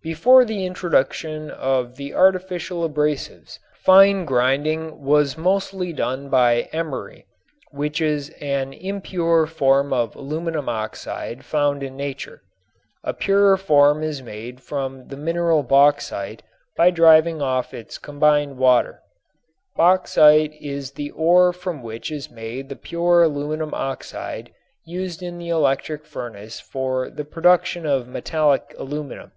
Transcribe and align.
Before 0.00 0.44
the 0.44 0.64
introduction 0.64 1.50
of 1.50 1.96
the 1.96 2.14
artificial 2.14 2.88
abrasives 2.88 3.58
fine 3.84 4.24
grinding 4.24 5.02
was 5.02 5.36
mostly 5.36 5.92
done 5.92 6.30
by 6.30 6.62
emery, 6.72 7.26
which 7.72 8.00
is 8.00 8.30
an 8.40 8.72
impure 8.72 9.44
form 9.46 9.92
of 9.92 10.14
aluminum 10.14 10.66
oxide 10.66 11.44
found 11.44 11.82
in 11.82 11.96
nature. 11.96 12.40
A 13.04 13.12
purer 13.12 13.58
form 13.58 14.02
is 14.02 14.22
made 14.22 14.62
from 14.62 15.08
the 15.08 15.16
mineral 15.16 15.62
bauxite 15.62 16.42
by 16.74 16.90
driving 16.90 17.42
off 17.42 17.74
its 17.74 17.98
combined 17.98 18.56
water. 18.56 19.02
Bauxite 19.76 20.54
is 20.58 20.92
the 20.92 21.10
ore 21.10 21.52
from 21.52 21.82
which 21.82 22.10
is 22.10 22.30
made 22.30 22.70
the 22.70 22.76
pure 22.76 23.24
aluminum 23.24 23.74
oxide 23.74 24.54
used 24.86 25.22
in 25.22 25.36
the 25.36 25.50
electric 25.50 26.06
furnace 26.06 26.60
for 26.60 27.10
the 27.10 27.24
production 27.26 27.84
of 27.84 28.08
metallic 28.08 28.74
aluminum. 28.78 29.32